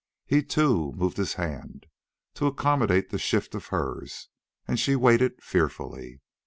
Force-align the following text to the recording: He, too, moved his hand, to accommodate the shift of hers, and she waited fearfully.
He, 0.25 0.41
too, 0.41 0.93
moved 0.93 1.17
his 1.17 1.35
hand, 1.35 1.85
to 2.33 2.47
accommodate 2.47 3.11
the 3.11 3.19
shift 3.19 3.53
of 3.53 3.67
hers, 3.67 4.29
and 4.67 4.79
she 4.79 4.95
waited 4.95 5.43
fearfully. 5.43 6.21